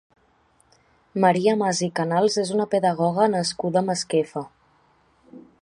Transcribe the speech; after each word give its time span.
Maria 1.25 1.53
Mas 1.59 1.83
i 1.89 1.91
Canals 2.01 2.39
és 2.45 2.55
una 2.57 2.67
pedagoga 2.73 3.31
nascuda 3.37 3.83
a 3.85 3.89
Masquefa. 3.93 4.47